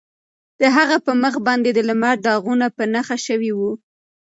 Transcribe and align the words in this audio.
د 0.61 0.63
هغه 0.75 0.97
په 1.05 1.11
مخ 1.21 1.33
باندې 1.47 1.69
د 1.73 1.79
لمر 1.89 2.15
داغونه 2.25 2.67
په 2.77 2.83
نښه 2.93 3.17
شوي 3.25 3.51
وو. 3.57 3.71